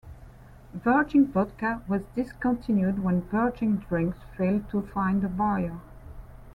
Virgin 0.73 1.27
Vodka 1.31 1.83
was 1.87 2.01
discontinued 2.15 3.03
when 3.03 3.21
Virgin 3.21 3.77
Drinks 3.87 4.17
failed 4.35 4.67
to 4.71 4.81
find 4.81 5.23
a 5.23 5.29
buyer. 5.29 5.79